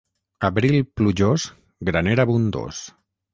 [0.47, 1.45] Abril plujós,
[1.91, 2.83] graner abundós.